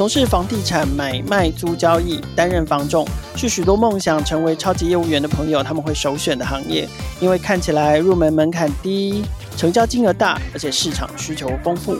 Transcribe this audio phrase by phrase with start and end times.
[0.00, 6.88] 从事房地产买卖租交易，担任房仲，是许多梦想成为超级业务员的朋友他们会首选的行业，
[7.20, 9.22] 因为看起来入门门槛低，
[9.58, 11.98] 成交金额大，而且市场需求丰富。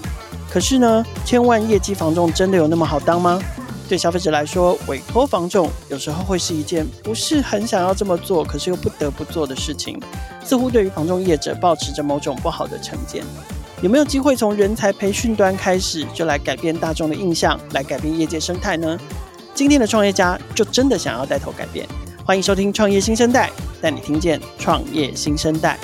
[0.51, 3.39] 可是呢，千万业绩房仲真的有那么好当吗？
[3.87, 10.01] 对消费者来说，委托房仲有时候会是一件不是很想要这么做，可是又不得不做的事情，
[10.43, 13.23] 似乎对于房仲业者保持着某种不好的成见。
[13.83, 19.01] 有没有机会从人才培训端开始，就来改变大众的印象，来改变业界生态呢？
[19.55, 21.87] 今天的创业家就真的想要带头改变。
[22.23, 23.49] 欢迎收听《创业新生代》，
[23.83, 25.79] 带你听见创业新生代。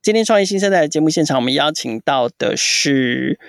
[0.00, 3.40] 今天创业新生代的节目现场，我们邀请到的是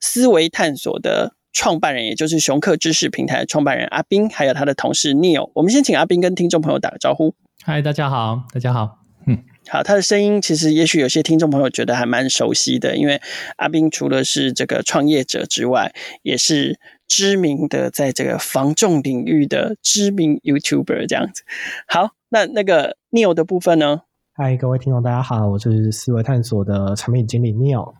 [0.00, 5.50] 思维探索的创办人，也就是熊客知识平台的创办人阿斌，还有他的同事 Neil。
[5.54, 7.34] 我们先请阿斌跟听众朋友打个招呼。
[7.68, 13.20] 嗨，大家好，大家好，嗯，好，他的声音其实也许有些听众朋友觉得还蛮熟悉的，因为
[13.56, 16.78] 阿斌除了是这个创业者之外，也是
[17.08, 21.42] 知名的在这个防重领域的知名 YouTuber 这样子。
[21.88, 24.02] 好，那那个 Neil 的部分呢？
[24.34, 27.94] 嗨，各位听众，大家好，我是思维探索的产品经理 Neil。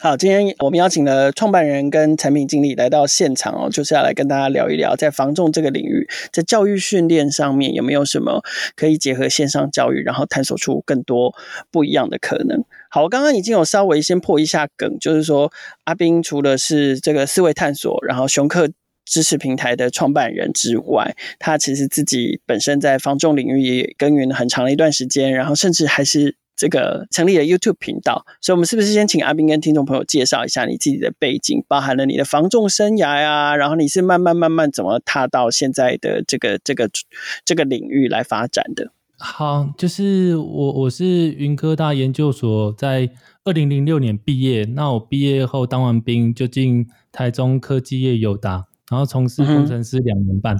[0.00, 8.42] 好，今天我们邀请了创办人跟产品经理来到现场哦，就是要来跟大家聊一聊，在防重这个领域，在教育训练上面有没有什么
[8.74, 11.32] 可以结合线上教育，然后探索出更多
[11.70, 12.64] 不一样的可能。
[12.90, 15.52] 好，我刚刚已经有稍微先破一下梗，就是说
[15.84, 18.68] 阿斌除了是这个思维探索，然后熊克
[19.04, 26.34] 知识平台的创办人之外，他其实自己本身在防重领域也耕耘了很长的一段时间，然后甚至还是。
[26.54, 36.88] 这个成立了 YouTube 频道，所以我们是不是先请阿斌跟听众朋友介绍一下你自己的背景，包含了你的防重生涯呀，然后你是慢慢慢慢怎么踏到现在的这个这个
[37.44, 38.92] 这个领域来发展的？
[39.18, 43.10] 好，就是我我是云科大研究所，在
[43.44, 50.56] 二零零六年毕业，那我毕业后当完兵就进台中科技业友达，然后从事工程师两年半，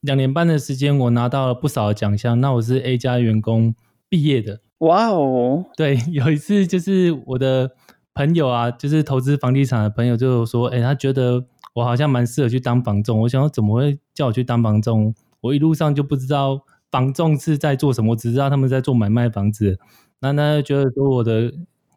[0.00, 3.74] 两、嗯、年半的时间我拿到了不少的奖项，那我是 A 加员工
[4.08, 4.60] 毕业的。
[4.84, 7.70] 哇哦，对， 有一次就是我的
[8.12, 13.20] 朋友啊，就是投资房地产的朋友，就说，哎，他觉得我好像蛮适合去当房仲。
[13.20, 15.14] 我想说，怎么会叫我去当房仲？
[15.40, 19.78] 我一路上就不知道房仲是在做什么，只知道他们在做买卖房子。
[20.20, 21.52] 那他就觉得说我的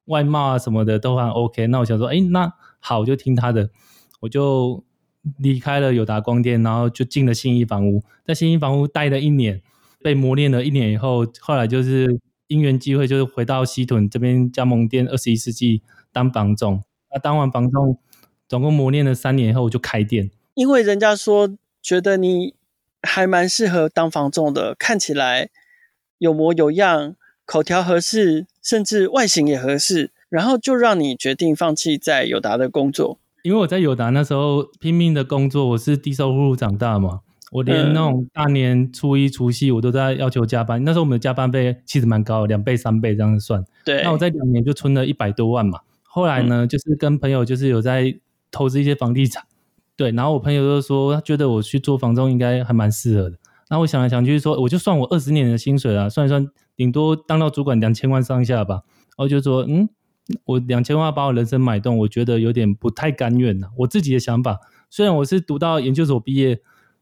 [0.05, 1.67] 外貌啊什么的都还 OK。
[1.67, 3.69] 那我想说，哎，那好，我就听他的，
[4.21, 4.83] 我就
[5.37, 9.61] 离开了友达光电，然后就进了信义房屋，在信义房屋待了一年，
[10.01, 12.19] 被磨练了一年以后，后来就是。
[12.47, 15.81] 因缘机会就是回到西屯这边加盟店二十一世纪
[16.11, 17.99] 当房总，那当完房总，
[18.47, 20.31] 总共磨练了三年以后我就开店。
[20.53, 22.55] 因为人家说觉得你
[23.01, 25.49] 还蛮适合当房总的，看起来
[26.17, 27.15] 有模有样，
[27.45, 33.19] 口条合适，甚至外形也合适，然后就让你决定放弃在友达的工作。
[33.43, 37.21] 因为我在友达那时候拼命的工作，我是低收入长大嘛。
[37.49, 40.83] 我连那种大年初一、除夕，我都在要求加班。
[40.83, 43.63] 那时候我们的加班费其实蛮高的，两倍、三倍这样子算。
[43.85, 44.03] 对。
[44.03, 45.79] 那我在两年就存了一百多万嘛。
[46.03, 48.19] 后来呢，嗯、就是跟朋友就是有在
[48.51, 49.45] 投资一些房地产。
[49.95, 50.11] 对。
[50.11, 53.37] 然后我朋友就说，他觉得我去做房仲应该还蛮适合的。
[53.69, 58.83] 那我想来想去说，我就算我二十年的薪水啊，算一算，顶多当到主管两千万上下吧。
[59.11, 59.87] 然后就说，嗯，
[60.43, 63.69] 我两千万把我人生买断，我觉得有点不太甘愿呐。
[63.77, 64.59] 我自己的想法，
[64.89, 66.59] 虽然我是读到研究所毕业。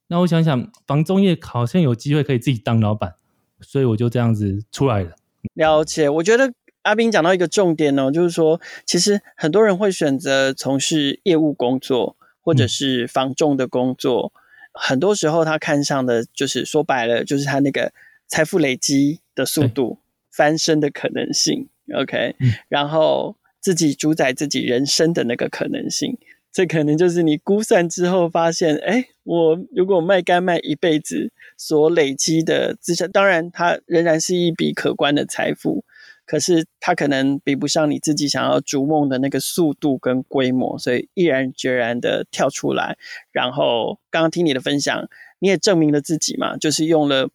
[0.08, 3.16] 那我想想，房中业好像有机会可以自己当老板，
[3.60, 5.16] 所以我就这样子出来了。
[5.54, 14.40] 了解，我觉得阿斌讲到一个重点哦，就是说，其实很多人会选择从事业务工作，或者是房仲的工作，嗯、
[14.74, 17.92] 很多时候他看上的就是说白了，就是他那个
[18.28, 20.00] 财富累积的速度、
[20.32, 21.68] 翻身的可能性。
[21.96, 26.18] OK，、嗯、然后自己主宰自己人生的那个可能性。
[26.56, 35.84] 这可能就是你估算之后发现，哎，我如果卖干卖一辈子所累积的资产，当然它仍然是一笔可观的财富，
[36.26, 42.98] 可是它可能比不上你自己想要逐梦的那个速度跟规模，所以毅然决然的跳出来。
[43.34, 45.10] 然后刚刚听你的分享，
[45.40, 47.28] 你也证明了自己嘛，就是用了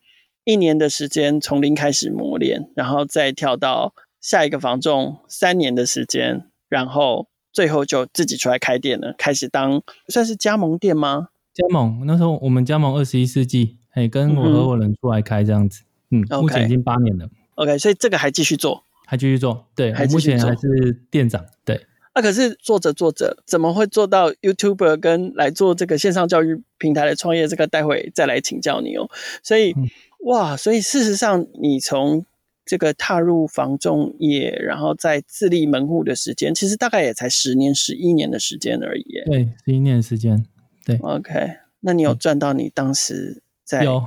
[0.45, 7.29] 一年的时间从零开始磨练，然后再跳到下一个房仲三年的时间，然后。
[7.53, 11.29] 最后就自己出来开店了，开始当算是加盟店吗？
[11.53, 17.29] 加盟那时候我们加盟二十一世纪，哎，跟我合伙人出来开这样子，嗯，嗯目前已经八年了。
[17.57, 21.87] OK，所以这个还继续做，还继续做，对，还目前还是店长，对。
[22.13, 27.47] 啊，可是做着做着，怎么会做到 YouTuber 跟来做这个线上教育平台的创业？
[27.47, 29.09] 这个待会再来请教你哦。
[29.45, 29.89] 所以，嗯、
[30.25, 32.27] 哇，所以事实上，你从
[32.71, 39.05] 这个踏入房仲业，然后再自立门户的时间，其实大概也才十年、十一年的时间而已。
[39.27, 40.47] 对，十一年的时间。
[40.85, 41.33] 对，OK，
[41.81, 44.07] 那你有赚到你当时在有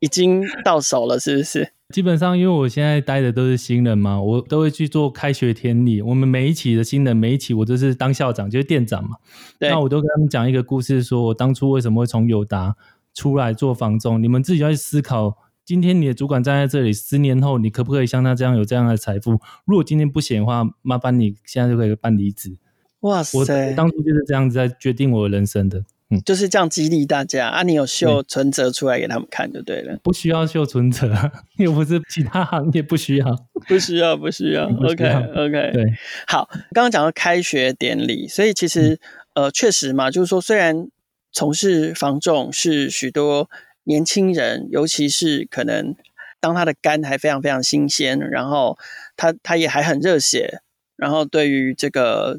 [0.00, 1.70] 已经到手了，是不是？
[1.92, 6.00] 基本上，因为我现在待的都是新人嘛，我都会去做开学典礼。
[6.00, 9.16] 我们每一期的新人，每一期我都是当校长，就是店长嘛。
[9.58, 12.74] 对，那我都跟他们讲一个故事，说我当初为什么会从友达
[13.12, 14.22] 出来做房仲。
[14.22, 15.36] 你们自己要去思考，
[15.68, 19.32] 今天你的主管站在这里，十年后你可不可以像他这样有这样的财富？
[19.66, 22.56] 如果今天不行的话，麻烦你现在就可以办离职。
[23.00, 23.38] 哇塞！
[23.38, 25.84] 我当初就是这样子在决定我的人生的。
[26.08, 27.62] 嗯，就是这样激励大家啊！
[27.64, 31.14] 你有秀存折出来给他们看就对了，不需要秀存折，
[31.60, 33.26] 又不是其他行业不需要，
[33.68, 34.64] 不需要，不需要。
[34.88, 35.84] OK OK，对，
[36.26, 38.98] 好，刚刚讲到开学典礼，所以其实、
[39.34, 40.88] 嗯、呃，确实嘛，就是说，虽然
[41.30, 43.50] 从事房仲是许多
[43.88, 45.96] 年轻人，尤其是可能
[46.38, 48.78] 当他的肝还非常非常新鲜，然后
[49.16, 50.60] 他他也还很热血，
[50.96, 52.38] 然后对于这个。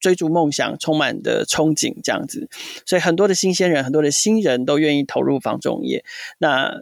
[0.00, 2.48] 追逐梦想，充满的憧憬，这样子，
[2.86, 6.02] 所以很多的新鲜人，很多的新人都愿意投入房仲业。
[6.38, 6.72] 那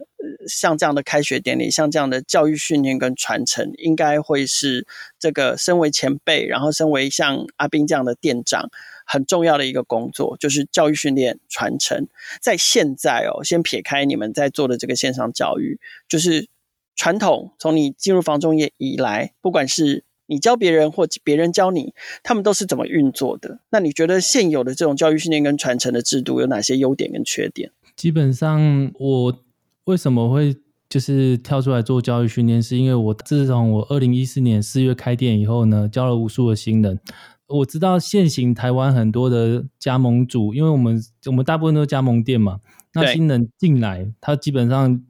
[0.47, 4.87] 像这样的开学典礼，像这样的教育训练跟传承，应该会是
[5.19, 8.69] 这个身为前辈，然后身为像阿斌这样的店长，
[9.11, 12.07] 很重要的一个工作，就是教育训练传承。
[12.39, 16.47] 在现在哦，先撇开你们在做的这个线上教育，就是
[16.95, 23.61] 传统，从你进入房中业以来，不管是你教别人或别人教你，他们都是怎么运作的？
[23.71, 27.71] 那你觉得现有的这种教育训练跟传承的制度有哪些优点跟缺点？
[27.95, 29.43] 基本上，我
[29.85, 30.55] 为什么会
[30.87, 36.99] 就是跳出来做教育训练，是因为我自从我二零一四年四月开店以后呢，教了无数的新人。
[37.49, 42.59] 我知道现行台湾很多的加盟主，因为我们我们大部分都是加盟店嘛，
[42.93, 45.03] 那新人进来，他基本上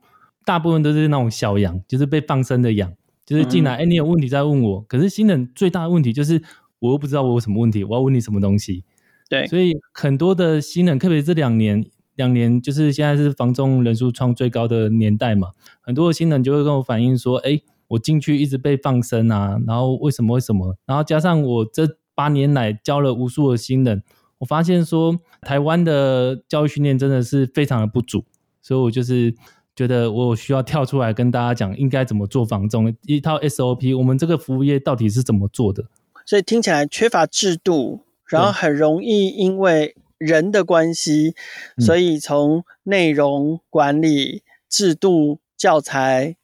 [0.44, 2.94] 大部分都是那种小羊，就是被放生的羊。
[3.26, 4.82] 就是进来，哎、欸，你有问题再问我。
[4.88, 6.42] 可是新人最大的问题就是，
[6.80, 8.84] 我又不知道我有什么问题，我要问你什么东西。
[9.30, 11.86] 对，所以很多的新人，特别这两年，
[12.16, 15.50] 两年就是现在是房仲人数创最高的年代嘛，
[15.80, 20.76] 很多的新人就会跟我反映说，哎、欸，我进去一直被放生啊，然后为什么为什么？
[20.88, 21.86] 然后加上我这
[22.20, 24.04] 八年来教了无数的新人，
[24.40, 28.26] 我发现说，台湾的教育训练真的是非常的不足，
[28.62, 29.34] 所以我就是。
[29.76, 35.86] 觉得我需要跳出来跟大家讲，应该怎么做房仲一套 SOP，我们这个服务业到底是怎么做的？
[36.26, 41.34] 所以听起来缺乏制度，然后很容易因为人的关系，
[41.78, 46.36] 所以从内容管理、制度、教材、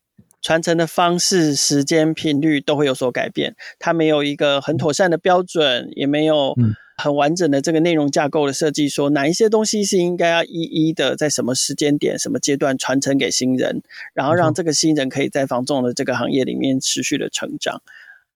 [0.45, 3.55] 传承的方式、时间、频率都会有所改变。
[3.79, 6.53] 它没有一个很妥善的标准，也没有。
[6.57, 13.81] 嗯很完整的这个内容架构的设计，说哪一些东西是应该要一一的在什么时间点、什么阶段传承给新人，
[14.13, 17.81] 然后让这个新人可以在房仲的这个行业里面持续的成长。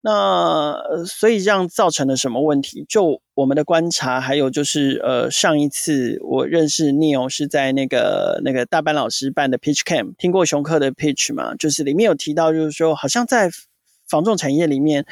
[0.01, 2.85] 那所以这样造成了什么问题？
[2.87, 11.55] 就我们的观察，还有就是呃，上一次我认识 Neil 是在那个那个大班老师办的 Pitch Camp，听过熊克的 Pitch 吗？
[11.55, 13.49] 就是里面有提到，就是说好像在
[14.07, 15.05] 房仲产业里面。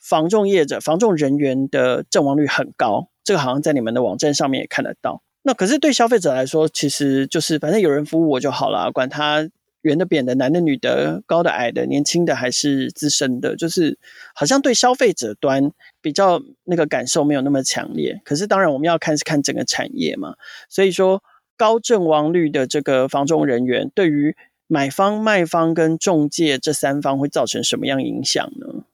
[0.00, 5.22] 房仲业者、房仲人员的阵亡率很高，这个好像在你们的网站上面也看得到。
[5.42, 9.50] 那可是对消费者来说，其实就是反正有人服务我就好了，管他
[9.82, 13.98] 圆的、扁的、男的、女的、高的、矮的、年轻的还是资深的，就是
[14.34, 15.70] 好像对消费者端
[16.00, 18.20] 比较那个感受没有那么强烈。
[18.24, 20.34] 可是当然我们要看是看整个产业嘛，
[20.68, 21.22] 所以说
[21.56, 28.84] 高阵亡率的这个房仲人员，对于买方、卖方跟中介这三方会造成什么样影响呢？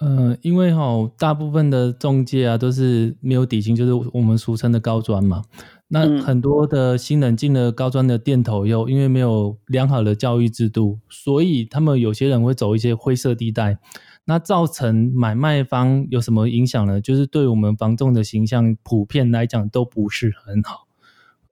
[0.00, 5.42] 呃，因为哈，大部分的中介啊都是没有底薪，就是我们俗称的高专嘛。
[5.88, 13.78] 那很多的新人进了高专的店头以后，因为没有良好的教育制度，所以他们有些人会走一些灰色地带，
[14.26, 17.00] 那造成买卖方有什么影响呢？
[17.00, 20.86] 就是对我们房仲的形象普遍来讲都不是很好。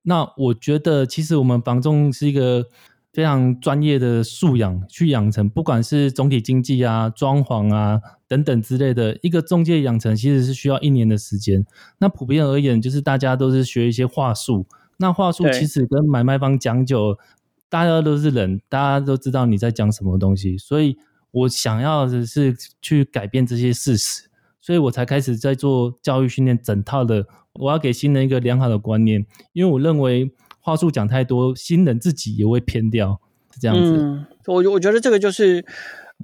[0.02, 2.66] 那我觉得，其实我们房仲是一个。
[3.16, 11.64] 非常专业的素养去养成，不管是总体经济啊、装潢啊等等之类的，一个中介养成其实是需要一年的时间。
[11.96, 14.66] 那普遍而言，就是大家都是学一些话术。
[14.98, 17.16] 那话术其实跟买卖方讲久，
[17.70, 20.58] 大家都是人，大家都知道你在讲什么东西。
[20.58, 20.98] 所以
[21.30, 24.28] 我想要的是去改变这些事实，
[24.60, 27.24] 所以我才开始在做教育训练整套的。
[27.54, 30.30] 我要给新人一个良好的观念，因为我认为。
[30.66, 33.20] 话术讲太多，新人自己也会偏掉，
[33.54, 33.98] 是这样子。
[33.98, 35.64] 嗯，我我觉得这个就是，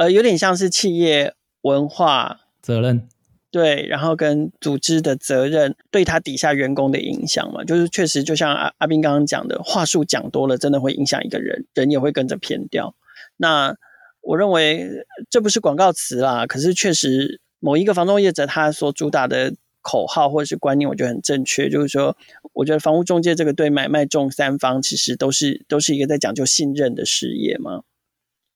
[0.01, 3.07] 呃，有点像是企业文化责任，
[3.53, 12.97] 对，然后跟组织的责任对他底下员工的影响嘛，就是确实就像阿阿斌刚刚讲的，话术讲多了，真的会影响一个人，人也会跟着偏掉。
[13.37, 13.77] 那
[14.23, 22.17] 我认为这不是广告词啦，可是确实某一个房仲业者他所主打的口号或者是观念，我觉得很正确，就是说，
[22.55, 27.83] 我觉得房屋中介这个对买卖中三方其实都是都是一个在讲究信任的事业嘛，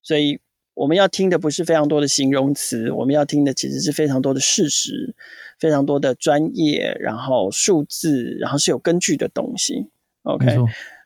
[0.03, 0.39] 所以
[0.75, 5.15] 我们要听的不是非常多的形容词，我们要听的其实是非常多的事实，
[5.59, 9.89] 非常多的专业，然后数字，然后是有根据的东西。
[10.23, 10.57] OK，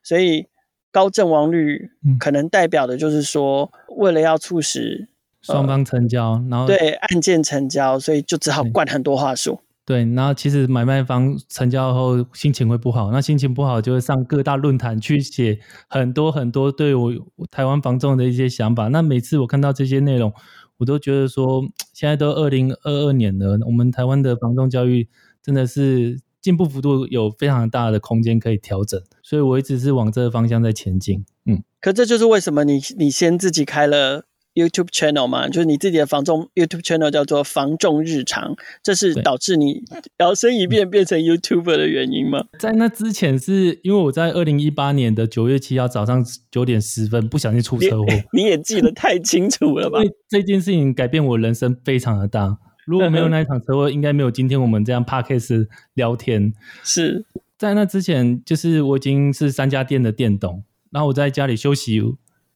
[0.03, 0.47] 所以
[0.91, 5.09] 高阵亡率可能代表的就是说，为了要促使
[5.41, 9.61] 双方成交，呃、然后对案件成交，所以就只好灌很多话术。
[9.91, 17.13] 对，然后其实买卖方成交后心情会不好，那心情不好就会上各大论坛去写很多很多对我
[17.51, 18.87] 台湾房仲的一些想法。
[18.87, 20.33] 那每次我看到这些内容，
[20.77, 25.09] 我都觉得说，现在都二零二二年了，我们台湾的房仲教育
[25.43, 31.25] 真的是进步幅度有非常大的空间可以调整，所以我一直是往这个方向在前进。
[31.47, 34.27] 嗯，可这就是为什么你你先自己开了。
[34.55, 39.83] YouTube channel 嘛，就是你自己的防重 YouTube channel 叫做防重日常，这是导致你
[40.19, 42.45] 摇身一变变成 YouTuber 的原因吗？
[42.59, 50.01] 在那之前是因为我在二零一八年的九月七号早上九点十分不小心出车祸， 你也记得太清楚了吧？
[50.29, 56.53] 这件事情改变我人生非常的大，如果没有那一场车祸，应该没有今天我们这样 Podcast 聊天。
[56.83, 57.25] 是
[57.57, 62.03] 在那之前，就是我已经是三家店的店董，然后我在家里休息。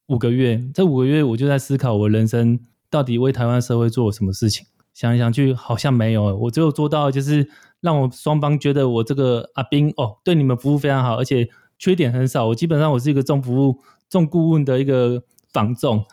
[0.06, 4.66] 五个月，这五个月我就在思考我人生到底为台湾社会做了什么事情。
[4.92, 6.37] 想一想去，好像没有。
[6.37, 7.49] 我只有做到就是
[7.80, 12.46] 让我双方觉得我这个阿兵哦，对你们服务非常好，而且缺点很少。
[12.49, 16.04] 我基本上我是一个重服务、重顾问的一个房重。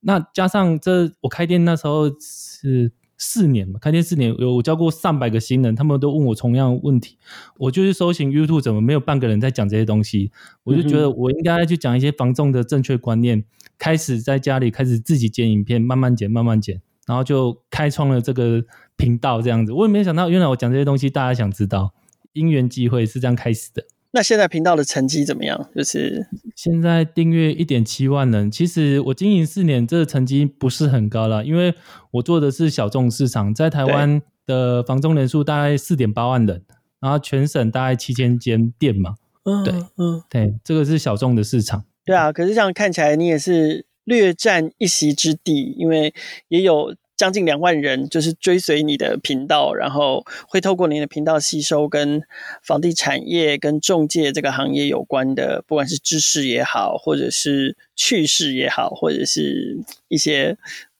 [0.00, 2.92] 那加上这，我开店那时候是。
[3.24, 7.16] 四年嘛，开店四年，有我教过上百个新人，他们都问我同样的问题。
[7.56, 10.32] 我就是搜寻 YouTube，怎么没有半个人在讲这些东西？
[10.64, 13.44] 我就觉得我应该去讲一些防重的正确观念，
[13.78, 18.64] 开始在家里开始自己剪影片，慢慢剪，慢慢剪，然后就开创了这个
[18.96, 19.72] 频道这样子。
[19.72, 21.94] 我也没想到，原来我讲这些东西大家想知道，
[22.32, 23.84] 因缘际会是这样开始的。
[24.12, 25.68] 那现在频道的成绩怎么样？
[25.74, 28.50] 就是现在订阅一点七万人。
[28.50, 31.74] 其实我经营四年，这个成绩不是很高了，因为
[32.12, 36.62] 我做的是小众市场，在台湾的房中人数大概四点八万人，
[37.00, 39.14] 然后全省大概七千间店嘛。
[39.44, 41.84] 嗯，对，嗯，对，这个是小众的市场。
[42.04, 46.12] 对啊，可是这样看起来你也是略占一席之地，因为
[46.48, 46.94] 也有。
[47.16, 52.22] 将近两万人就是追随你的频道，然后会透过你的频道吸收跟
[52.62, 59.78] 房地产业、跟中介这个行业有关的，不管是知识也好，或者是趣事也好，或者是
[60.08, 60.56] 一些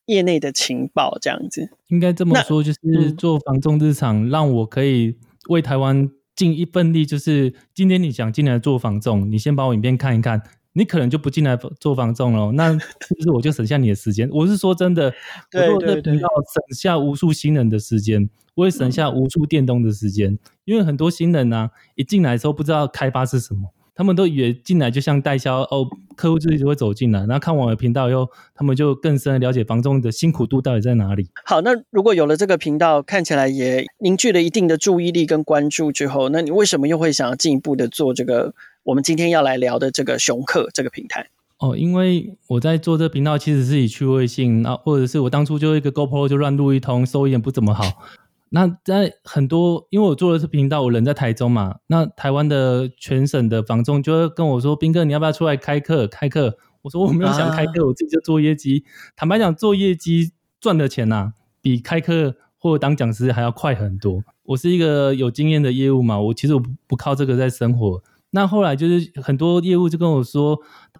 [0.06, 1.70] 业内的情报这样子。
[1.88, 5.16] 应该这么说，就是做房仲日常，让我可以
[5.48, 7.04] 为台湾尽一份力。
[7.04, 10.42] 就是今天你想进来做房仲，你先把我影片看一看。
[10.74, 14.28] 你可能就不进来做房仲了，那是不是我就省下你的时间？
[14.32, 15.12] 我是说真的，
[15.52, 25.86] 我做这频道省下无数新人的时间，我也省下无数电动的时间，因为很多新人呢、啊，一进来的时候不知道开发是什么，他们都以为进来就像代销哦，
[26.16, 31.28] 客户自己就会走进来，然后看我的频道以后，他们就更深的了解房仲的辛苦度到底在哪里。
[31.44, 38.54] 好，那如果有了这个频道，看起来也凝聚了一定的注意力跟关注之后，那你为什么又会想要进一步的做这个？
[38.84, 47.84] 我们今天要来聊的这个熊客这个平台哦，因为我在做这个频道，其实是以趣味性啊，或者是我当初就一个 GoPro 就乱录一通，收音也不怎么好。
[48.50, 56.08] 那在很多，因为我做的是频道，我人在台中嘛，那台湾的全省的房仲就会跟我说：“斌哥，你要不要出来开课？
[56.08, 58.84] 开课？”我说：“我没有想开课，我自己就做业绩。
[58.84, 64.24] 啊”坦白讲，做业绩赚的钱呐、啊，比开课或者当讲师还要快很多。
[64.42, 68.02] 我是一个有经验的业务嘛，我其实我不靠这个在生活。
[68.32, 70.58] 那后来就是很多业务就跟我说，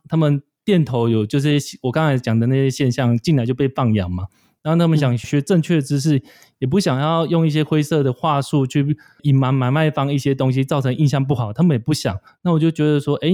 [0.09, 4.27] 他们店头有就是我刚才讲的那些现象，进来就被放养嘛。
[4.63, 6.23] 然后他们想学正确的知识，
[6.61, 11.53] 也不想要用一些灰色的话术去隐瞒买卖方一些东西，造成印象不好。
[11.53, 12.17] 他们也不想。
[12.43, 13.31] 那我就觉得说，哎，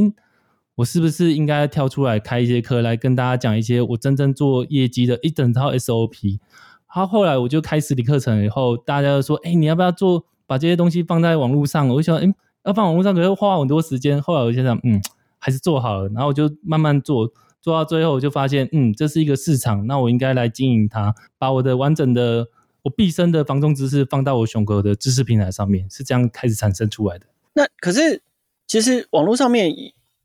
[0.76, 6.38] 我是不是应该跳出来开一些课，来跟大家讲一些我真正做业绩的一整套 SOP。
[6.86, 11.88] 好，后来我就开实体课程以后，大家就说，哎，你要不要做把这些东西放在网络上？
[11.88, 12.32] 我就想，哎。
[12.68, 15.00] 要放网络上可是花很多时间，后来我就想，嗯，
[15.38, 17.26] 还是做好了，然后我就慢慢做，
[17.62, 22.46] 做到最后我就发现，嗯，这是一个市场，那我应该来经营它，把我的完整的
[22.82, 27.24] 我毕生的房中知识放到我熊哥的知识平台上面，是这样开始产生出来的。
[27.54, 28.20] 那可是
[28.66, 29.74] 其实网络上面，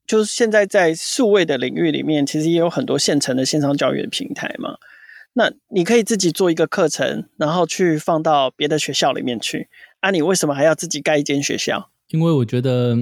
[0.05, 4.75] 就是现在在数位的领域里面，其实也有很多现成的线上教育的平台嘛。
[5.35, 9.69] 那你可以自己做一个课程，然后去放到别的学校里面去。
[10.01, 11.89] 啊，你为什么还要自己盖一间学校？
[12.13, 12.95] 因为我觉得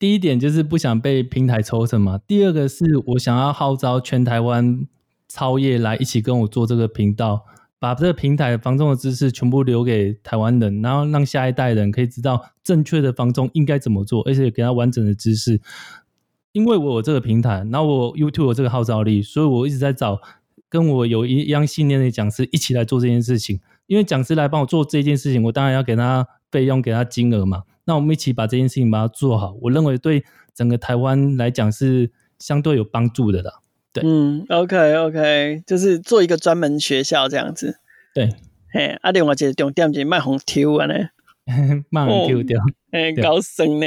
[0.00, 4.84] 第一点就是不想被平台抽成嘛，第二个是我想要号召全台湾
[5.28, 7.44] 超业来一起跟我做这个频道，
[7.78, 15.60] 把这个平台房仲的知识全部留给台湾人，然后让下一代人可以知道正确的房中应该怎么做，而且给他完整的知识。
[16.50, 20.20] 因为我有这个平台，然后我 YouTube 有这个号召力，所以我一直在找
[20.68, 23.60] 跟我有一样信念的讲师一起来做这件事情。
[23.86, 27.62] 因为讲师来帮我做这件事情，我当然要给他费用，给他金额嘛。
[27.88, 30.22] 那我们一起把这件事情把它做好，我认为对
[30.54, 33.50] 整个台湾来讲是相对有帮助的啦。
[33.94, 37.78] 对，嗯，OK OK，就是做一个专门学校这样子。
[38.14, 38.28] 对，
[38.70, 40.94] 嘿，啊，另外一个重点是卖红 Q 啊呢，
[41.88, 42.60] 卖红 Q 掉。
[42.90, 43.86] 哎，高深呢！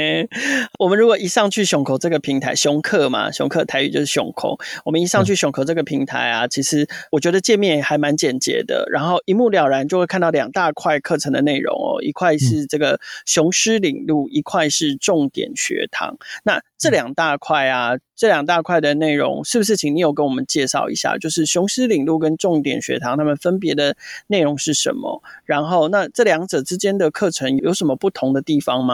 [0.78, 4.56] 我们如果一上去熊口这个平台，熊客嘛，熊客台语就是熊口。
[4.84, 16.16] 我们一上去熊口这个平台啊，其实我觉得界面还蛮简洁的，然后一目了然就会看到两大块课程的内容哦，一块是这个雄狮领路，一块是重点学堂。
[16.44, 21.18] 那这两大块啊，这两大块的内容，是不是请你有跟我们介绍一下？
[21.18, 23.96] 就是雄狮领路跟重点学堂，他们分别的
[24.28, 25.20] 内容是什么？
[25.44, 28.92] 然后那这两者之间的课程有什么不同的地方吗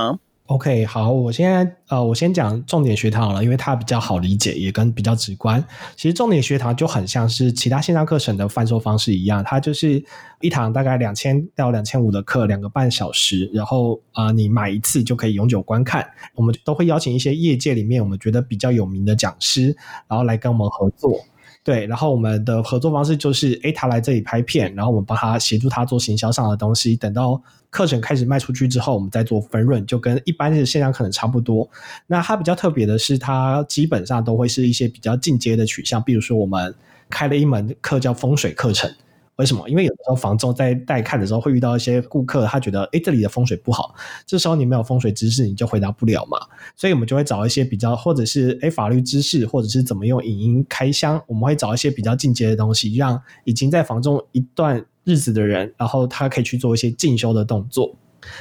[0.49, 5.63] ？OK，好，我现在呃，我先讲重点学堂好了，因为它比较好理解，也跟比较直观。
[5.95, 10.03] 其实重点学堂就很像是其他线上课程的贩售方式一样，它就是
[10.41, 16.09] 一堂大概两千到两千五的课，两个半小时，然后啊、你买一次就可以永久观看。
[16.35, 19.77] 我们都会邀请一些业界里面我们觉得比较有名的讲师，
[20.09, 21.21] 然后来跟我们合作。
[21.69, 26.97] 对，然后我们的合作方式就是，诶，他来这里拍片，然后我们帮他协助他做行销上的东西。
[26.97, 31.69] 等到课程开始卖出去之后，我们再做分润，就跟一般的线上课程差不多。
[32.07, 36.75] 那它比较特别的是，它基本上都会是一些比较进阶的取向，比如说我们
[37.11, 38.91] 开了一门课叫风水课程。
[39.39, 39.69] 为什么？
[39.69, 43.95] 因为有的时候房仲在带看的时候会遇到一些顾客，他觉得诶这里的风水不好，
[44.27, 46.39] 这时候你没有风水知识，你就回答不了嘛。
[46.75, 57.95] 所以我们就会找一些比较，或者是诶法律知识，或者是怎么用影音开箱，我们会找一些比较进阶的东西，让已经在房中一段日子的人，然后他可以去做一些进修的动作。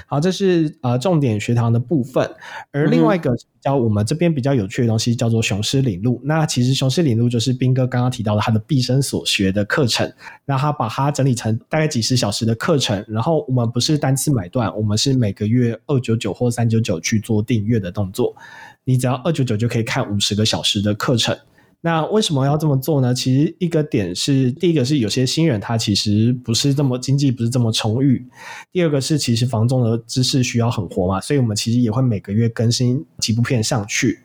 [0.05, 2.29] 好，这是呃重点学堂的部分，
[2.71, 6.19] 而另外一个比较我们这边比较有趣的东西叫做雄狮领路。
[6.23, 10.11] 那其实雄狮领路就是斌哥刚刚提到的他的毕生所学的课程，
[10.45, 18.35] 那他把它整理成大概几十小时的课程，然后我们不是单次买断，我们是每个月二九九或三九九去做订阅的动作，
[18.83, 21.37] 你只要二九九就可以看五十个小时的课程。
[21.87, 23.13] 那为什么要这么做呢？
[23.13, 28.27] 其实一个点是，第一个是有些新人他其实不是这么经济不是这么充裕，
[28.73, 34.19] 第二个是其实房仲的知识需要很活嘛，所以我们其实也会每个月更新几部片上去。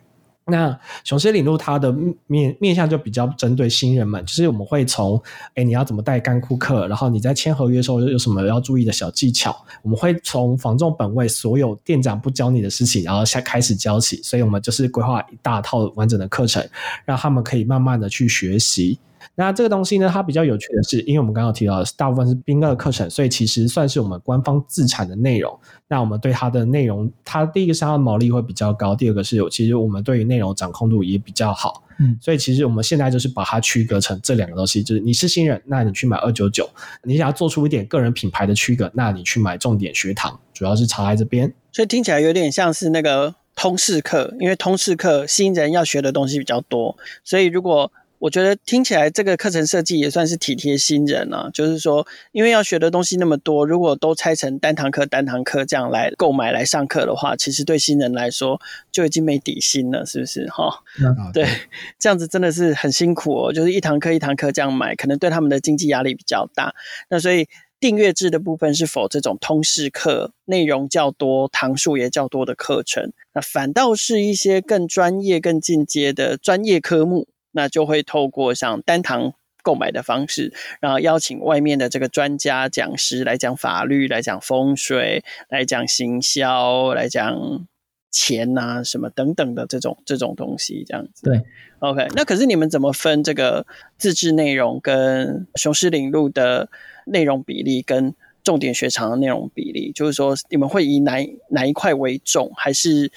[0.45, 1.93] 那雄狮领路它的
[2.27, 5.21] 面面向就比较针对新人们，就是我们会从
[5.55, 16.67] 哎你要怎么带干库课，然后你在签合约的时候有什么要注意的小技巧，我们会从房仲本位所有店长不教你的事情，然后先开始教起，所以我们就是规划一大套完整的课程，
[17.05, 18.99] 让他们可以慢慢的去学习。
[19.35, 25.57] 那这个东西呢，它比较有趣的是，因为我们刚刚提到的大部分是冰哥的课程，所以其实算是我们官方自产的内容。
[25.87, 31.83] 那我们对它的内容，它第一个是它的毛利会比较高，第二个是有其实我们对于内容掌控度也比较好。
[31.99, 36.65] 嗯，所以其实我们现在就是把它区隔成这两个东西，就是你是新人，那你去买二九九；
[37.03, 41.53] 你想要做出一点个人品牌的区隔，那你去买重点学堂，主要是差在这边。
[41.71, 47.91] 所以听起来有点像是那个通识课，因为通识课新人要学的东西比较多，所以如果
[48.23, 58.61] 我觉得听起来这个课程设计也算是体贴新人啊，就是说，因为要学的东西那么多，如果都拆成单堂课、单堂课这样来购买来上课的话，其实对新人来说
[58.93, 60.47] 就已经没底薪了，是不是？
[60.47, 60.73] 哈，
[61.33, 61.45] 对，
[61.99, 66.73] 这样子真的是很辛苦哦，就是一堂课一堂课这样买，可能对他们的经济压力比较大。
[67.09, 67.49] 那所以
[67.81, 77.27] 订阅制的部分是否这种通识课内容较多、堂数也较多的课程，那反倒是一些更专业、更进阶的专业科目。
[77.53, 87.65] 那就会透过像单堂购买的方式，然后邀请外面的这个专家讲师来讲法律、来讲风水、来讲行销、来讲
[88.11, 91.23] 钱啊什么等等的这种这种东西，这样子。
[91.23, 91.41] 对
[91.79, 92.07] ，OK。
[92.13, 93.65] 那可是你们怎么分这个
[93.97, 96.69] 自制内容跟雄狮领路的
[97.05, 98.13] 内容比例，跟
[98.43, 99.93] 重点学场的内容比例？
[99.93, 103.09] 就是说，你们会以哪哪一块为重，还是？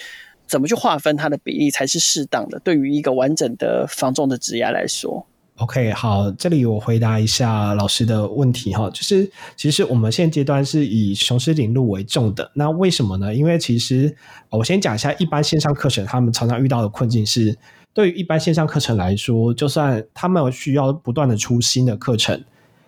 [0.47, 2.59] 怎么去划分它的比例才是适当的？
[2.61, 13.35] 对于一个完整的防重的职业来说，OK，好，这里我回答一下老师的问题哈，就是其实我们现阶段是以雄狮领路为重的，那为什么呢？
[13.35, 14.15] 因为其实
[14.51, 17.57] 我先讲一下一般线上课程，他们常常遇到的困境是，
[17.95, 22.45] 对于一般线上课程来说，就算他们需要不断的出新的课程，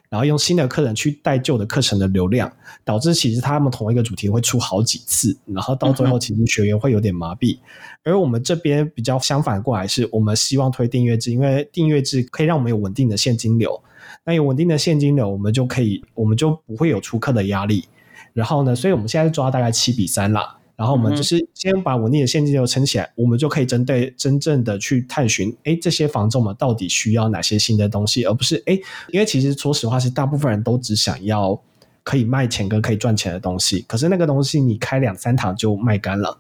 [0.09, 2.51] 然后用新的课程去带旧的课程的流量，
[2.85, 7.59] 导致其实他们同一个主题会出好几次，然后到最后其实学员会有点麻痹。
[8.05, 13.83] 而我们这边比较相反过来，是我们希望推订阅制，因为订阅制可以让我们有稳定的现金流。
[14.25, 17.85] 那有稳定的现金流，我们就可以，我们就不会有出课的压力。
[18.33, 20.58] 然后呢，所以我们现在抓大概七比三啦。
[20.79, 28.79] 然后我们就是先把稳定的现金流撑起来，嗯、我们就可以针对真正的去探寻，哎，这些房仲们到底需要哪些新的东西，而不是哎，
[29.11, 31.61] 因为其实说实话，是大部分人都只想要
[32.05, 36.39] 可以卖钱跟可以赚钱的东西，可是那个东西你开两三堂就卖干了，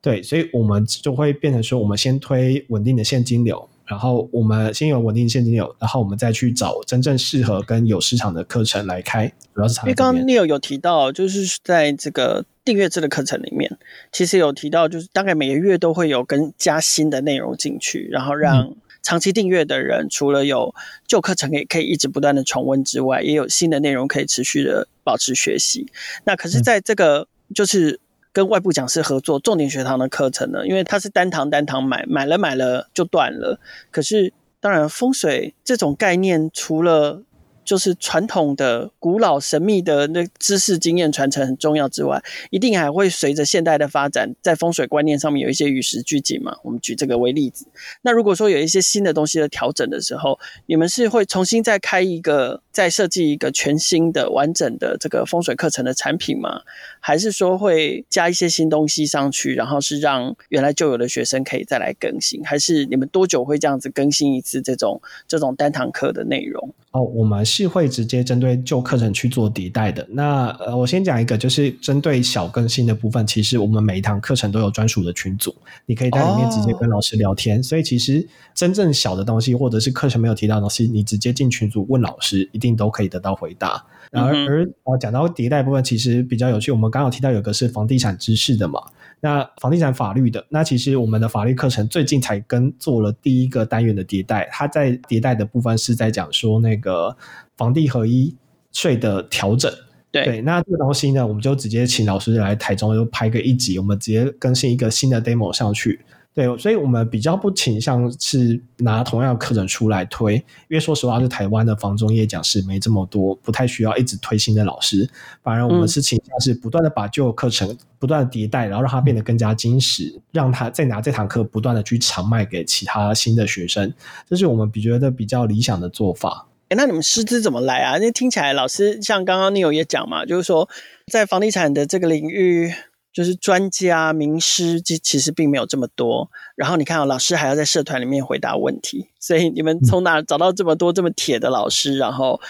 [0.00, 3.68] 对，所以我们就会变成说，我们先推稳定的现金流。
[3.90, 9.26] 然后我们先有稳定现金流，然后我们再去找真正适合跟有市场的课程来开。
[9.52, 13.68] 主要是因为刚刚 Neil 有提到，就是在这个订阅制的课程里面，
[14.12, 20.72] 其实有提到，就是大概每个月都会有跟加新的内容进去，然后让长期订阅的人除了有
[21.08, 25.88] 旧课程可以可以一直不断的重温之外，也有新的内容可以持续的保持学习。
[26.22, 27.98] 那可是在这个就是。
[28.32, 33.58] 跟外部讲师合作，重点学堂的课程呢，因为它是单堂单堂买，买了买了就断了。
[33.90, 37.22] 可是，当然风水这种概念，除了
[37.64, 46.56] 就是传统的、古老、神秘的那知识经验传承很重要之外，一定还会随着现代的发展，在风水观念上面有一些与时俱进嘛。
[46.64, 47.66] 我们举这个为例子。
[48.02, 56.62] 那如果说有一些新的东西的调整的时候，你们是会重新再开一个、再设计一个全新的、完整的这个风水课程的产品吗？
[57.00, 62.42] 还是说会加一些新东西上去，然后是让原来就有的学生可以再来更新？
[62.44, 66.72] 还是你们多久会这样子更新一次这种这种单堂课的内容？
[66.92, 70.04] 哦，我们是会直接针对旧课程去做迭代的。
[70.10, 75.54] 那呃，我先讲一个，就是针对小更新的部分，其实我们每一堂课程都有专属的群组，
[75.86, 77.62] 你可以在里面直接跟老师聊天。
[77.62, 83.84] 所以其实真正小的东西，或者是课程没有提到的东西，你直接进群组问老师，定都可以得到回答。
[84.12, 86.70] 然而，而呃，讲到迭代部分，其实比较有趣。
[86.70, 88.80] 我们刚刚有提到有个是房地产知识的嘛。
[89.22, 97.16] 那房地产法律的，那其实我们的法律课程最近才跟做了第一个单元的迭代，它在迭代的部分是在讲说那个
[97.56, 98.34] 房地合一
[98.72, 99.70] 税的调整。
[100.10, 106.00] 对，对，那这个东西呢，我们就直接请老师来台中又拍个一集，我们直接更新一个新的 demo 上去。
[106.32, 115.10] 对，所以我们比较不倾向是拿同样的课程出来推，因为说实话，是台湾的房中业讲师没这么多，不太需要一直推新的老师。
[115.42, 123.92] 反而我们是倾向是不断的把旧的课程不断的迭代，然后让它变得更加精实，让他再拿这堂课不断的去常卖给其他新的学生，
[124.28, 126.46] 这是我们比觉得比较理想的做法。
[126.68, 127.98] 诶，那你们师资怎么来啊？
[127.98, 130.68] 那听起来老师像刚刚 Neil 也讲嘛，就是说
[131.10, 132.72] 在房地产的这个领域。
[133.12, 136.30] 就是专家名师，其其实并没有这么多。
[136.54, 141.96] 然后你看，老师还要在社团里面回答问题，所以你们从哪找到这么多这么铁的老师？
[141.96, 142.40] 然后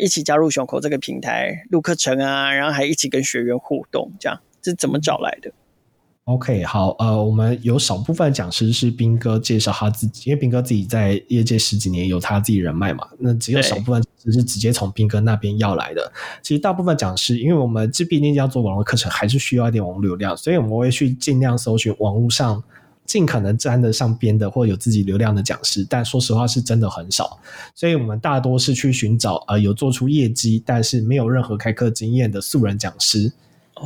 [0.00, 5.52] 一起加入熊口这个平台录课程啊，然后还一起跟学员互动，这样这是怎么找来的
[6.28, 13.08] ？OK，好，呃，我们有少部分讲师是斌哥介绍他自己，因为斌哥自己在业界十几年，有他自己人脉嘛。
[13.18, 16.12] 那只有少部分只是直接从斌哥那边要来的。
[16.42, 22.62] 其实大部分讲师，因为我们这毕竟要做网络课程，还是需要一点网络流量，所以我们会去尽量搜寻网络上
[23.06, 25.86] 尽可能沾得上边的或有自己流量的讲师。
[25.88, 27.40] 但说实话，是真的很少，
[27.74, 33.32] 所以我们大多是去寻找呃有做出业绩，但是没有任何开课经验的素人讲师，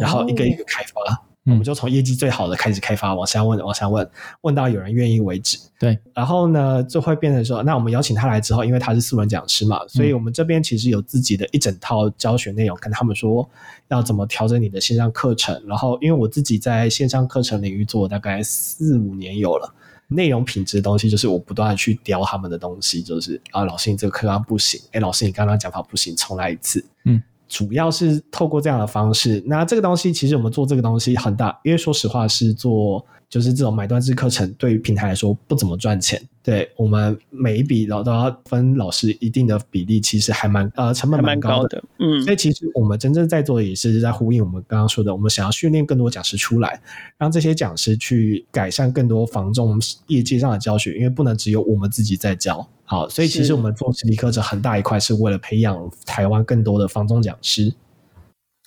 [0.00, 1.14] 然后一个一个开发。
[1.14, 4.09] 哦我们就从业绩最好的开始开发，往下问，往下问，
[4.42, 5.59] 问到有人愿意为止。
[5.76, 13.48] 对，然后呢，就会变成说，那我们邀请他来之后，因为他是素人讲师嘛，所以我们这边其实有自己的一整套教学内容，跟他们说
[13.88, 15.61] 要怎么调整你的线上课程。
[15.66, 19.74] 然后，因为我自己在线上课程领域做大概四五年有了，
[20.07, 26.85] 内容品质的东西就是我不断的去雕他们的东西，就是啊，老师你这个课刚不行，哎，老师你刚刚讲法不行，重来一次。
[27.05, 27.20] 嗯。
[27.52, 33.04] 主要是透过这样的方式，那这个东西其实我们做这个东西很大，因为说实话是做。
[33.32, 36.20] 就是这种买断制课程，对于平台来说不怎么赚钱。
[36.44, 41.57] 对，我们每一笔都都要分老师一定的比例，其实还蛮呃成本蛮高的。
[41.57, 46.83] 高的嗯，所以其实我们真正在做的也是在呼应我们刚刚说的，我们想要训练更多讲师出来，
[47.16, 52.68] 让这些讲师去改善更多房中业界上的教学，因为不能只有我们自己在教。
[52.85, 57.72] 好，所以其实我们做实体课程很大一块是为了培养台湾更多的房中讲师。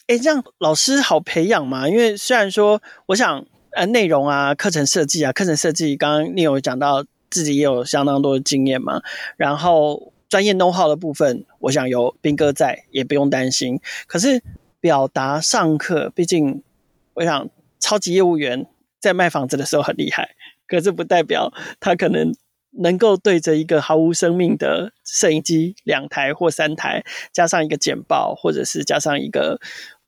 [0.08, 1.90] 哎，这样老师好培养吗？
[1.90, 3.46] 因为虽然说，我想。
[3.78, 7.04] 呃，内容啊，课程设计啊，课程设计，刚刚你有讲到
[7.36, 9.02] 自己也有相当多的经验嘛。
[9.36, 13.82] 然后专业 know how 的部分，我想有彬哥在，也不用担心。
[14.08, 14.42] 可是
[14.80, 16.64] 表达上课，毕竟
[17.16, 17.50] 我想
[17.82, 18.66] 超级业务员
[19.02, 20.30] 在卖房子的时候很厉害，
[20.66, 22.34] 可是不代表他可能
[22.72, 29.60] 能够对着一个毫无生命的摄影机两台或三台，加上一个简报，或者是加上一个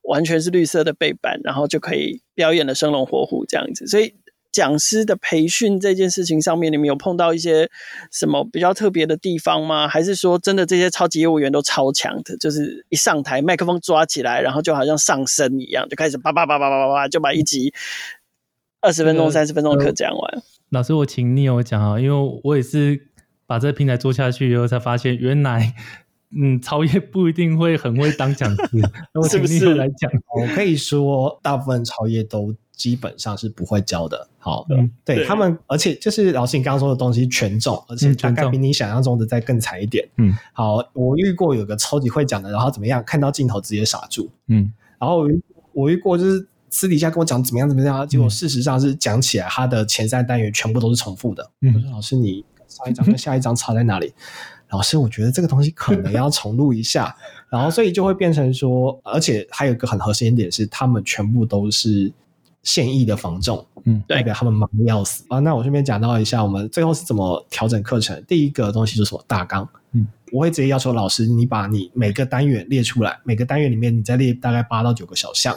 [0.03, 3.85] 完全是绿色的背板，然后就可以表演的生龙活虎这样子。
[3.85, 4.15] 所以
[4.57, 7.69] 讲师的培训这件事情上面，你们有碰到一些
[8.11, 9.87] 什么比较特别的地方吗？
[9.87, 17.71] 还是说真的这些超级业务员都超强的，就是一上台麦克风抓起来，然后就好像上身一样，就开始叭叭叭叭叭叭叭就把一集
[18.81, 20.41] 二十分钟、三十分钟的课讲完。
[20.71, 23.09] 老师，我请 Neo 讲啊，因为我也是
[23.45, 25.75] 把这个平台做下去以后，才发现原来，
[26.35, 28.61] 嗯， 超业不一定会很会当讲师。
[29.13, 34.29] 我请 Neo 来讲，我可以说，大部分超业都基本上是不会教的。
[34.37, 40.07] 好的，嗯、对，他们，而且就是老师你刚刚说的东西权重，而且大概比你想象中的再更惨一点。
[40.17, 44.29] 嗯，好，我遇过有个超级会讲的，然后怎么样，看到镜头直接傻住。
[44.47, 45.41] 嗯，然后我遇
[45.73, 46.47] 我遇过就是。
[46.69, 51.49] 私底下跟我讲怎么样怎么样，结果事实上是讲起来，他的前三单元全部都是重复的。
[51.61, 54.13] 嗯，我说老师，你上一张跟下一张差在哪里？
[54.69, 57.15] 老师，我觉得这个东西可能要重录一下。
[57.49, 62.11] 然后所以就会变成说，而且还有一个很核心点是，他们全部都是
[62.67, 65.39] 现役的房仲，嗯，代表他们忙的要死啊。
[65.39, 68.21] 那我顺便讲到一下，我们最后是怎么调整课程。
[68.27, 75.56] 第一个东西就是什么大纲，嗯，我会直接要求老师，你把你每个单元列出来，每个单元里面你再列大概八到九个小项。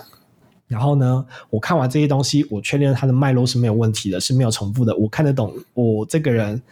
[0.68, 4.94] 然后呢，我看完这些东西，我确认它的脉络是没有问题的，是没有重复的。
[4.94, 6.62] 我看得懂，我这个人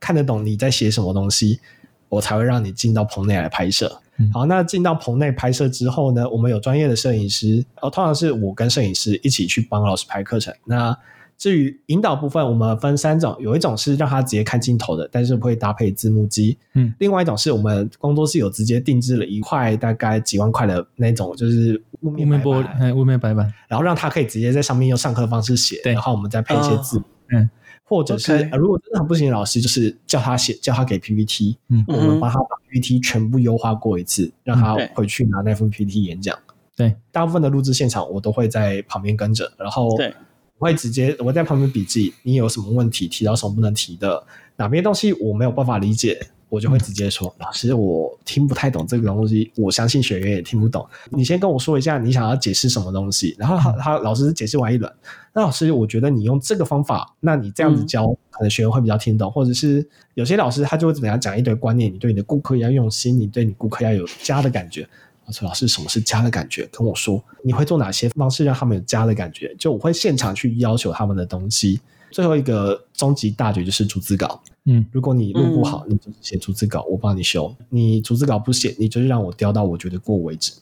[0.00, 1.60] 看得懂你在写什么东西，
[2.08, 4.00] 我才会让你进到棚内来拍摄。
[4.18, 10.54] 嗯、好，那进到棚内拍摄之后呢，我们有专业的摄影师，哦，通常是我跟摄影师一起去帮老师拍课程。
[10.64, 10.96] 那
[11.36, 16.56] 至于引导部分，我们分三种，有一种是让他直接看镜头的，但是会搭配字幕机。
[16.72, 27.02] 嗯，另外一种是我们工作室有直接定制了一块大概几万块的那种，就是雾面白板，雾面白板，然后让他可以直接在上面用上课的方式写，对然后我们再配一些字。
[27.28, 27.50] 嗯，
[27.88, 36.36] 或者是 Okay.、呃、如果真的很不行，老师就是叫他写，叫他给 PPT，嗯，我们帮他把 PPT 全部优化过一次，让他回去拿那份 PPT 演讲。
[36.76, 40.12] 对，大部分的录制现场我都会在旁边跟着，然后对。
[40.58, 54.92] 我会直接我在旁边笔记，你有什么问题提到什么不能提的，哪边东西我没有办法理解，我就会直接说，老师我听不太懂这个东西，我相信学员也听不懂，你先跟我说一下你想要解释什么东西，然后他他老师解释完一轮，
[55.32, 64.88] 那老师我觉得你用这个方法，那你这样子教，可能学员会比较听懂，或者是有些老师他就会怎么样讲一堆观念，你对你的顾客要用心，你对你顾客要有家的感觉。
[65.28, 66.68] 我说：“老师，什么是家的感觉？
[66.70, 69.52] 跟我说，你会做哪些方式让他们有家的感觉？
[69.58, 71.80] 就我会现场去要求他们的东西。
[72.16, 74.42] 最后一个终极大绝就是逐字稿。
[74.64, 77.54] 嗯，如果你录不好，嗯、你就写逐字稿，我帮你修。
[77.68, 80.54] 你逐字稿不写，你就是让我雕到我觉得过为止。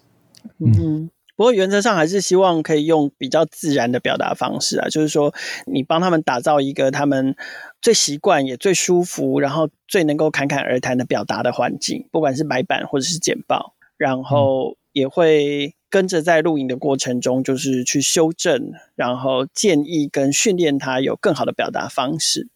[0.58, 5.32] 嗯，嗯，不过原则上还是希望可以用比较自然的表达方式啊，就是说
[5.72, 7.36] 你帮他们打造一个他们
[7.80, 22.48] 最习惯也最舒服，然后最能够侃侃而谈的表达的环境，不管是白板或者是简报。”然后也会跟着在录影的过程中，就是去修正，然后建议跟训练他有更好的表达方式。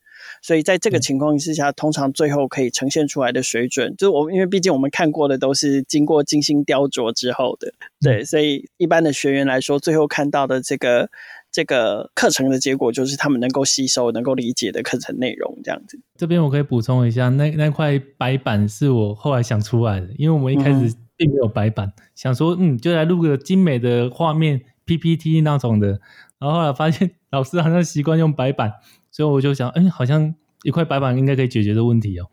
[0.43, 11.09] 所以在这个情况之下，通常最后可以呈现出来的水准，就是我因为毕竟我们看过的都是经过精心雕琢之后的，对，所以一般的学员来说，最后看到的这个
[11.53, 15.97] 这个课程的结果，就是他们能够吸收、能够理解的课程内容这样子。
[16.17, 21.05] 这边我可以补充一下，那那块白板是我后来想出来的，因为我们一开始、嗯。
[21.19, 26.01] 并没有白板，想说嗯，就来录个精美的画面 PPT 那种的，
[26.39, 28.73] 然后后来发现老师好像习惯用白板，
[29.11, 32.27] 所以我就想，哎，好像一块白板应该可以解决的问题哦。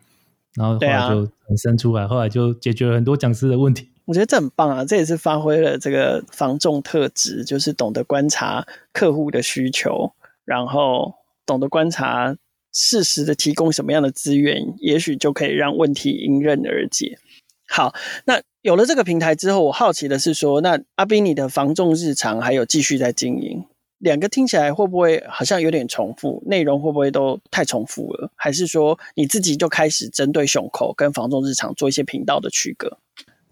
[0.56, 3.90] 然后后来就产生出来，啊、后来就解决了很多讲师的问题。
[4.06, 10.14] 我觉得这很棒啊，这也是发挥了这个防重特质，就是懂得观察客户的需求，
[10.46, 12.38] 然后懂得观察
[12.72, 17.18] 适时的提供什么样的资源，也许就可以让问题迎刃而解。
[17.68, 17.96] 好，
[18.26, 23.64] 那有了这个平台之后，我好奇的是说，那阿斌你的防重日常还有继续在经营，
[24.00, 26.42] 两个听起来会不会好像有点重复？
[26.48, 28.32] 内容会不会都太重复了？
[28.36, 32.98] 还是说你自己就开始针对熊口跟防重日常做一些频道的区隔？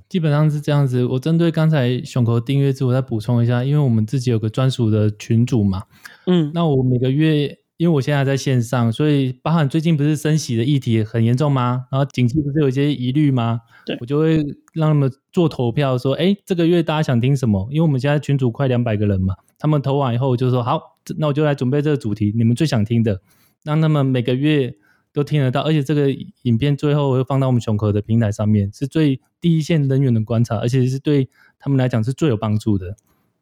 [0.09, 1.05] 基本上是这样子。
[1.05, 5.83] 我针对刚才熊口订阅制，我再补充一下，因为我们自己有个专属的群组嘛，
[6.25, 7.59] 嗯，那我每个月。
[7.83, 11.85] 因为我现在在线上，所以包含最近不是升息的议题很严重吗？
[11.91, 13.59] 然后景气不是有一些疑虑吗？
[13.85, 14.37] 对，我就会
[14.71, 17.67] 让他们做投票，说，哎，这个月大家想听什么？
[17.71, 20.79] 因为我们现在群组快两百个人嘛，他们投完以后就说好，
[21.17, 23.19] 那我就来准备这个主题，你们最想听的，
[23.65, 24.73] 让他们每个月
[25.11, 26.09] 都听得到，而且这个
[26.43, 31.27] 影片最后会放到我们熊口的平台上面，是最第一线人员的观察，而且是对
[31.59, 32.95] 他们来讲是最有帮助的。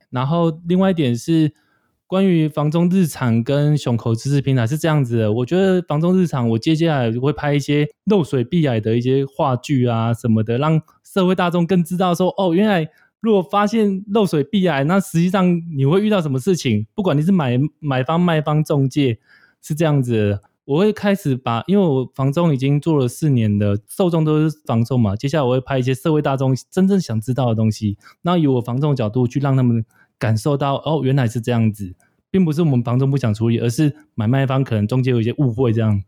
[0.10, 1.54] 然后另外一点是。
[2.12, 12.86] 关于房中日常跟熊口知识平台是这样子的，我觉得房中日常我接下来会拍一些漏水避癌的一些话剧啊什么的，让社会大众更知道说，哦，原来
[13.22, 16.86] 如果发现漏水避癌，那实际上你会遇到什么事情？
[16.94, 19.18] 不管你是买买方卖方中介，
[19.62, 20.42] 是这样子。
[20.66, 29.84] 我会开始把，因为我房中已经做了四年的受众都是房中嘛，接下来我会拍一些社会大众真正想知道的东西，那以我房中的角度去让他们
[30.22, 31.96] 感受到，哦，原来是这样子，
[32.30, 36.04] 并不是我们房东不想处理，而是买卖方可能中间有一些误会这样。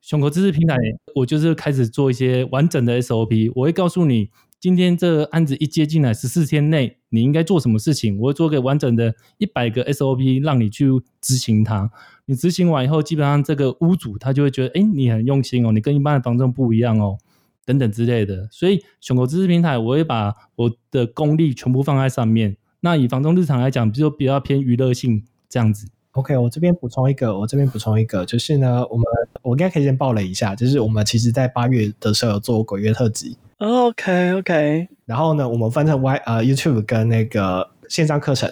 [0.00, 0.76] 熊口知识平台，
[1.16, 4.30] 我就是开始做一些完整的 SOP，我会告诉你。
[4.60, 8.18] 今天这个案子一接进来，十四天内你应该做什么事情？
[8.18, 10.86] 我会做个完整的一百个 SOP，让你去
[11.18, 11.90] 执行它。
[12.26, 17.16] 你执行完以后，基本上这个屋主他就会觉得，哎，你很用心哦，你跟一般的房东不一样哦，
[17.64, 18.48] 等等之类的。
[18.50, 22.58] 所以，熊口知识平台，我会把我的功力全部放在上面。
[22.80, 25.88] 那以房东日常来讲，就比较偏娱乐性这样子。
[26.12, 29.04] OK，我这边补充一个，我这边补充一个，就是呢，我们
[29.42, 33.36] 我应该可以先报了一下，就是我们其实在八月的时候有做鬼月特辑。
[33.58, 38.50] OK OK，然后呢，我们分成 Y 呃 YouTube 跟那个线上课程。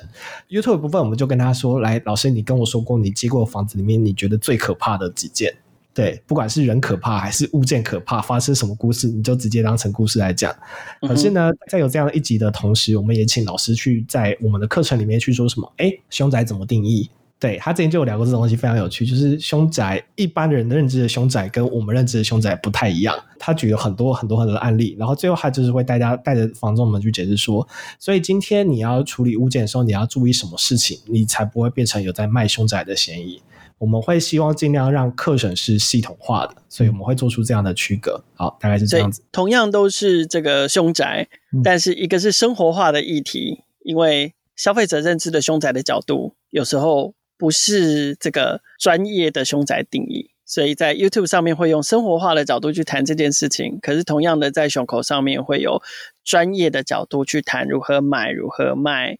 [0.49, 5.53] YouTube 部分我们就跟他说，来老师，你跟我说过你接过房子里面你觉得最可怕的几件，
[5.99, 10.55] 对，不管是人可怕还是物件可怕，发生什么故事，你就直接当成故事来讲。
[11.01, 15.73] 可是呢，在有这样的一集的同时，我们也请老师去在我们的课程里面去说什么？
[15.79, 17.11] 哎，凶宅怎么定义？
[17.41, 19.05] 对，他之前就有聊过这种东西，非常有趣。
[19.05, 23.19] 就是凶宅，一般人认知的凶宅跟我们认知的凶宅不太一样。
[23.37, 27.67] 他举了很多很多很多的案例，然后最后他就是会带大家带着房仲们去解释说，
[27.99, 33.43] 所以今天你要处理物件的时候，你要注意什么事情，你才不会变成有在卖凶宅的嫌疑。
[33.79, 38.23] 我们会希望尽量让课程是系统化的，所以我们会做出这样的区隔。
[38.35, 39.23] 好，大概是这样子。
[39.33, 41.29] 同样都是这个凶宅，
[41.65, 47.15] 但是一个是生活化的议题，因为消费者认知的凶宅的角度，有时候。
[47.41, 53.79] 不是这个专业的凶宅定义，所以在 YouTube 上面会用生活化的角度去谈这件事情。
[53.81, 55.81] 可是同样的，在熊口上面会有
[56.25, 59.19] 专业的角度去谈如何买、如何卖、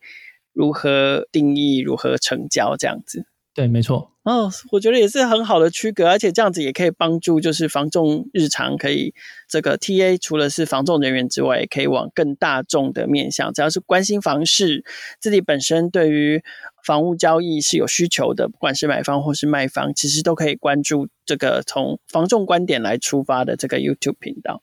[0.53, 3.28] 如何定义、如何成交这样子。
[3.59, 4.13] 对，没错。
[4.23, 9.13] 哦，我觉得也是很好的区隔，而且这样子也可以帮助，就是房仲日常可以
[9.49, 14.85] 这个 TA 除了是房仲人员之外，也可以往更大众的面向，只要是关心房市，
[15.19, 16.41] 自己本身对于
[16.85, 24.63] 房屋交易是有需求的，不管是买方或是卖方，其实都可以关注这个从房仲观点来出发的这个 YouTube 频道。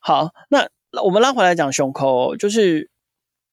[0.00, 0.66] 好，那
[1.04, 2.88] 我们拉回来讲胸口，就是。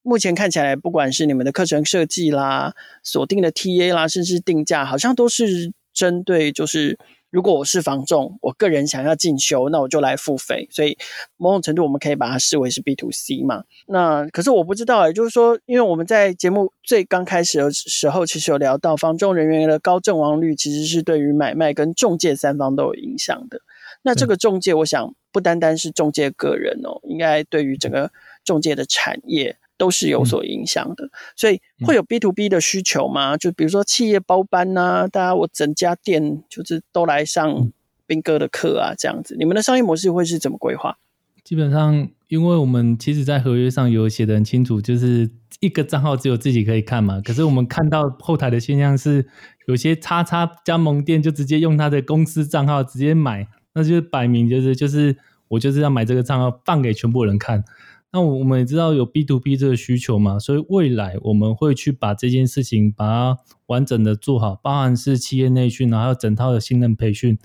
[0.09, 6.97] 目前看起来，不管是你们的课程设计啦、锁定的 TA 啦，甚至定价，好像都是针对就是，
[7.29, 10.67] 如果我是房仲，我个人想要进修，那我就来付费。
[10.71, 10.97] 所以
[11.37, 13.65] 某种程度，我们可以把它视为是 B to C 嘛。
[13.85, 23.61] 那可是我不知道，也就是说，因为我们在节目最刚开始的时候，其实有聊到房仲人员的高阵亡率，其实是对于买卖跟中介三方都有影响的。
[24.01, 28.11] 那这个中介，我想不单单是中介个人哦，应该对于整个
[28.43, 29.57] 中介的产业。
[29.79, 33.37] 都是有所影响的，所以会有 B to B 的需求吗？
[33.37, 37.71] 就比如说企业包班呐、啊，大家我整家店就是都来上
[38.05, 40.97] 兵哥的课啊，这样子，你们的商业模式会是怎么规划？
[41.45, 47.21] 基本上，因为我们其实，在合约上有写的很清楚，就是一个账号只有自己可以看嘛。
[47.21, 49.25] 可是我们看到后台的现象是，
[49.65, 55.15] 有些叉叉加盟店就直接用他的公司账号直接买，那就是摆明就是就是
[55.47, 57.63] 我就是要买这个账号放给全部人看。
[58.11, 67.37] 那我们也知道有 B to B 这个需求嘛，所以未来我们会去把这件事情把它完整的做好，包含是企业内训，然后整套的信任培训，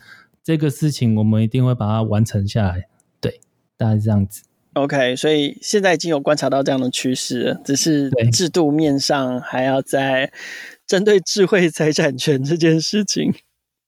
[0.43, 2.85] 这个事情我们一定会把它完成下来。
[3.21, 3.41] 对，
[3.77, 4.45] 大概是这样子。
[4.73, 10.33] OK，所以现在已经有观察到这样的趋势了，只是制度面上还要在
[10.87, 13.35] 针对智慧财产权这件事情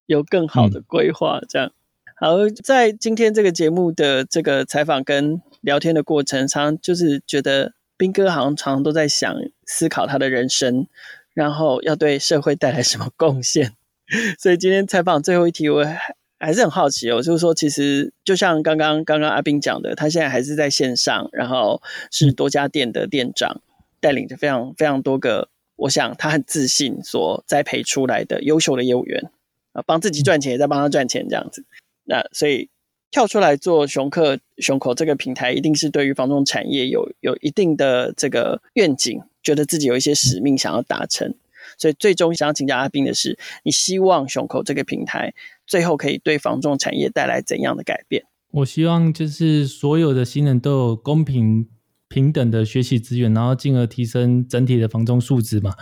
[0.04, 1.40] 有更好的规划。
[1.48, 1.72] 这样，嗯、
[2.16, 5.40] 好，在今天这个节目的这个采访跟。
[5.66, 9.34] 聊天的过程，常常就是觉得彬哥好像常常都在想
[9.66, 10.86] 思考他的人生，
[11.34, 13.72] 然后要对社会带来什么贡献。
[14.38, 23.60] 所以今天采访最后一题，我还还是很好奇哦，就是说，其实就像刚刚刚刚阿斌讲的，他现在还是在线上，然后是多家店的店长，
[23.98, 29.32] 带领着非常非常多个，我想他很自信所栽培出来的优秀的业务员
[29.72, 31.64] 啊，帮自己赚钱，也在帮他赚钱这样子。
[32.04, 32.70] 那所以。
[33.16, 41.34] 跳出来做熊客熊口这个平台，一定是对于房仲产业有有一定的这个愿景，觉得自己有一些使命想要达成，
[41.78, 45.32] 所以最终想要请教阿斌的是，你希望熊口这个平台
[45.66, 48.22] 最后可以对房仲产业带来怎样的改变？
[48.50, 51.66] 我希望就是所有的新人都有公平
[52.10, 55.72] 平等的学习资源，然后进而提升整体的房仲素质嘛。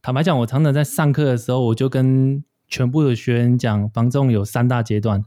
[0.00, 5.24] 坦白讲，我常常在上课的时候，我就跟全部的学员讲，房仲有三大阶段，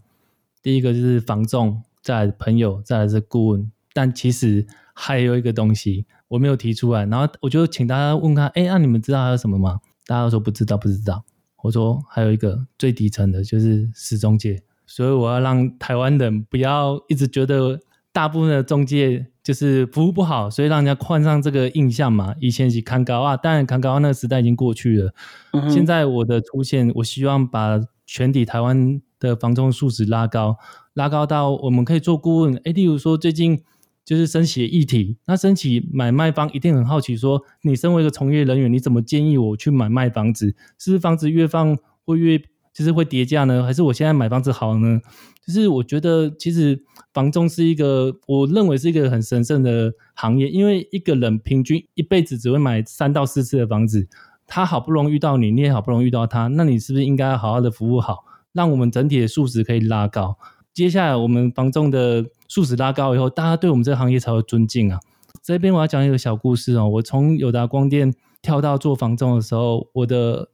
[0.62, 3.72] 第一个就是房仲，再来朋友，再来是顾问。
[3.94, 9.80] 但其实还有一个东西我没有提出来，然后我就请大家问他，哎，那你们知道还有什么吗？
[10.06, 11.24] 大家都说不知道，不知道。
[11.64, 17.80] 我说还有一个最底层的就是死中介，所以我要让台湾人不要一直觉得
[18.14, 22.34] 大部分的中介就是服务不好，所以让人家换上这个印象嘛。
[22.40, 25.14] 以前是看高啊，当然看高啊那个时代已经过去了。
[25.52, 27.78] 嗯、现在我的出现，我希望把
[28.12, 30.58] 全体台湾的房仲素质拉高，
[30.94, 32.56] 拉高到我们可以做顾问。
[32.64, 33.62] 诶，例如说最近。
[34.06, 40.56] 就是升息议题，那升息买卖方一定很好奇，说你身为一个从业人员，你怎么建议我去买卖房子？
[40.80, 42.40] 是房子越放会越
[42.74, 43.64] 就是会跌价呢？
[43.64, 45.00] 还是我现在买房子好呢？
[45.46, 46.84] 就是我觉得其实
[47.14, 54.08] 房仲是一个，我认为是一个很神圣的行业，因为一个人平均一辈子只会买三到四次的房子，
[54.50, 60.38] 他好不容易遇到你，你也好不容易遇到他，那你是不是应该好好的服务好，让我们整体的素质可以拉高？
[60.74, 62.26] 接下来我们房仲的。
[62.52, 65.00] 素质拉高以后，大家对我们这个行业才会尊敬啊。
[65.44, 66.90] 这边我要讲一个小故事哦。
[66.90, 70.50] 我从友达光电跳到做房仲的时候，我的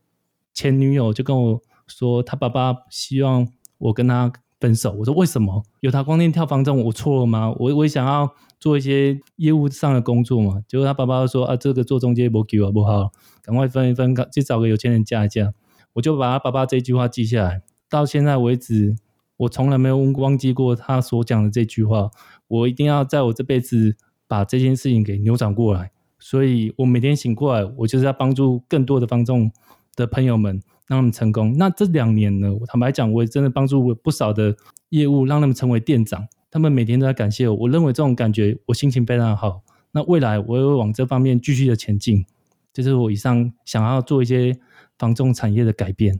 [0.53, 4.29] 前女友就跟我说，她爸爸希望我跟他
[4.59, 4.91] 分手。
[4.99, 5.63] 我说为什么？
[5.81, 7.53] 有他光电跳房仲，我错了吗？
[7.59, 8.29] 我我想要
[8.59, 10.61] 做一些业务上的工作嘛。
[10.67, 15.53] 结果他爸爸说啊，这个做中介不给我不好，赶快分一分，去找个有钱人嫁一嫁。
[15.93, 18.95] 我就把他爸爸这句话记下来，到现在为止。
[19.37, 22.09] 我从来没有忘记过他所讲的这句话，
[22.47, 23.97] 我一定要在我这辈子
[24.29, 25.91] 把这件事情给扭转过来。
[26.17, 29.51] 所以我每天醒过来，我就是要帮助更多的房仲
[29.93, 31.55] 的朋友们，让他们成功。
[31.57, 34.55] 那这两年呢，我坦白讲，我也真的帮助不少的
[34.89, 36.27] 业务，让他们成为店长。
[36.51, 39.61] 他们每天都在感谢我，我认为这种感觉，我心情非常好。
[39.91, 42.25] 那未来我也会往这方面继续的前进。
[42.73, 44.57] 就是我以上想要做一些
[44.97, 46.19] 房仲产业的改变。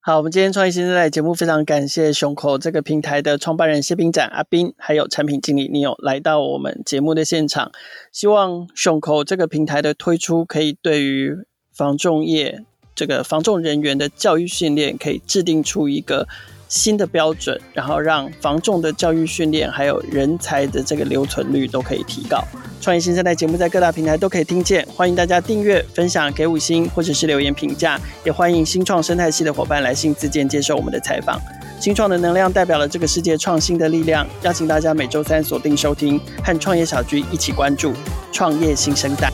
[0.00, 7.70] 好，我们今天创业新时代节目非常感谢胸口这个平台的创办人谢斌展阿斌，还有产品经理 Neo 来到我们节目的现场。
[8.10, 11.36] 希望胸口这个平台的推出，可以对于
[11.72, 16.26] 房仲业这个防重人员的教育训练，可以制定出一个
[16.68, 22.42] 新的标准，然后让防重的教育训练还有人才的这个留存率都可以提高。
[22.80, 31.40] 创业新生代节目在各大平台都可以听见，欢迎大家订阅、分享、给五星或者是留言评价，也欢迎新创生态系的伙伴来信自荐接受我们的采访。
[31.80, 37.92] 新创的能量代表了这个世界创新的力量，邀请大家每周三锁定收听，和创业小聚一起关注
[38.32, 39.32] 创业新生代。